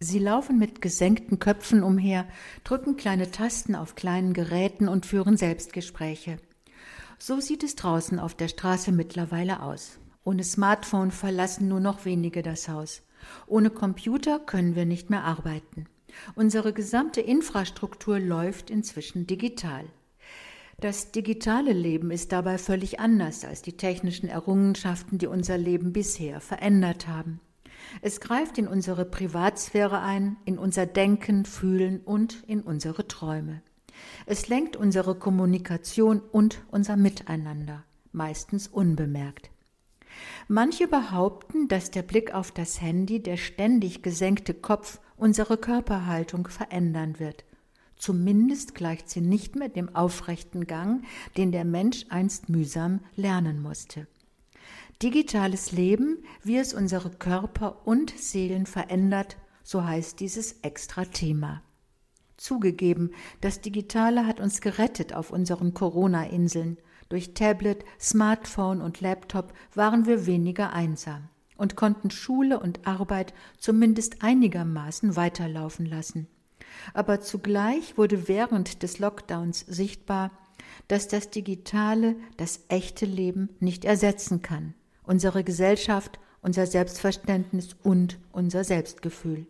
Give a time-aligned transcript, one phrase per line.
[0.00, 2.26] Sie laufen mit gesenkten Köpfen umher,
[2.62, 6.38] drücken kleine Tasten auf kleinen Geräten und führen Selbstgespräche.
[7.18, 9.98] So sieht es draußen auf der Straße mittlerweile aus.
[10.22, 13.02] Ohne Smartphone verlassen nur noch wenige das Haus.
[13.48, 15.86] Ohne Computer können wir nicht mehr arbeiten.
[16.36, 19.84] Unsere gesamte Infrastruktur läuft inzwischen digital.
[20.80, 26.40] Das digitale Leben ist dabei völlig anders als die technischen Errungenschaften, die unser Leben bisher
[26.40, 27.40] verändert haben.
[28.02, 33.62] Es greift in unsere Privatsphäre ein, in unser Denken, Fühlen und in unsere Träume.
[34.26, 39.50] Es lenkt unsere Kommunikation und unser Miteinander, meistens unbemerkt.
[40.48, 47.18] Manche behaupten, dass der Blick auf das Handy, der ständig gesenkte Kopf, unsere Körperhaltung verändern
[47.18, 47.44] wird.
[47.96, 51.04] Zumindest gleicht sie nicht mehr dem aufrechten Gang,
[51.36, 54.06] den der Mensch einst mühsam lernen musste.
[55.02, 61.62] Digitales Leben, wie es unsere Körper und Seelen verändert, so heißt dieses extra Thema.
[62.36, 66.78] Zugegeben, das Digitale hat uns gerettet auf unseren Corona-Inseln.
[67.08, 74.22] Durch Tablet, Smartphone und Laptop waren wir weniger einsam und konnten Schule und Arbeit zumindest
[74.22, 76.28] einigermaßen weiterlaufen lassen.
[76.94, 80.30] Aber zugleich wurde während des Lockdowns sichtbar,
[80.88, 84.74] dass das Digitale das echte Leben nicht ersetzen kann,
[85.04, 89.46] unsere Gesellschaft, unser Selbstverständnis und unser Selbstgefühl.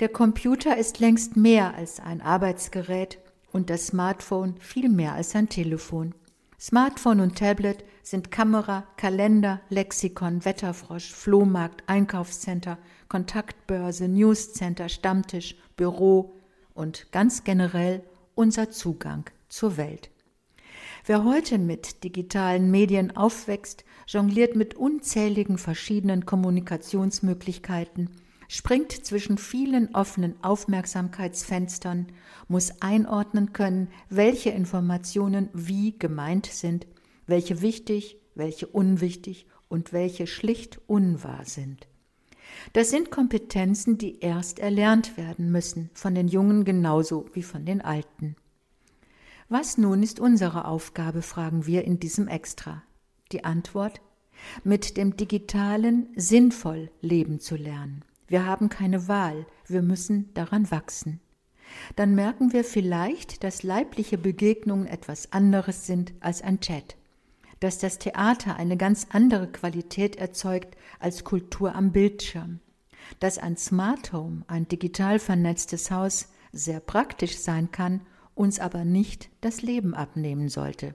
[0.00, 3.18] Der Computer ist längst mehr als ein Arbeitsgerät
[3.52, 6.14] und das Smartphone viel mehr als ein Telefon.
[6.60, 16.36] Smartphone und Tablet sind Kamera, Kalender, Lexikon, Wetterfrosch, Flohmarkt, Einkaufscenter, Kontaktbörse, Newscenter, Stammtisch, Büro
[16.74, 18.02] und ganz generell
[18.34, 20.10] unser Zugang zur Welt.
[21.04, 28.10] Wer heute mit digitalen Medien aufwächst, jongliert mit unzähligen verschiedenen Kommunikationsmöglichkeiten,
[28.48, 32.08] springt zwischen vielen offenen Aufmerksamkeitsfenstern,
[32.48, 36.86] muss einordnen können, welche Informationen wie gemeint sind,
[37.26, 41.86] welche wichtig, welche unwichtig und welche schlicht unwahr sind.
[42.72, 47.82] Das sind Kompetenzen, die erst erlernt werden müssen, von den Jungen genauso wie von den
[47.82, 48.36] Alten.
[49.50, 52.82] Was nun ist unsere Aufgabe, fragen wir in diesem Extra.
[53.32, 54.02] Die Antwort
[54.62, 58.04] mit dem Digitalen sinnvoll leben zu lernen.
[58.26, 61.20] Wir haben keine Wahl, wir müssen daran wachsen.
[61.96, 66.96] Dann merken wir vielleicht, dass leibliche Begegnungen etwas anderes sind als ein Chat,
[67.60, 72.60] dass das Theater eine ganz andere Qualität erzeugt als Kultur am Bildschirm,
[73.18, 78.02] dass ein Smart Home, ein digital vernetztes Haus, sehr praktisch sein kann,
[78.38, 80.94] uns aber nicht das Leben abnehmen sollte.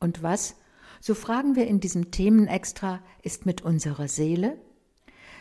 [0.00, 0.56] Und was,
[1.00, 4.58] so fragen wir in diesem Themenextra, ist mit unserer Seele?